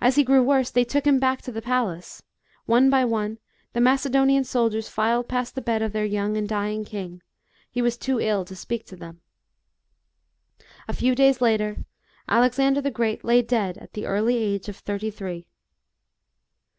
[0.00, 2.22] As he grew worse they took him back to the palace.
[2.64, 3.36] One by one
[3.74, 7.20] the Macedonian soldiers filed past the bed of their young and dying king;
[7.70, 9.20] he was too ill to speak to them.
[10.88, 11.84] A few days later,
[12.26, 15.46] Alexander the Great lay dead at the early age of thirty three.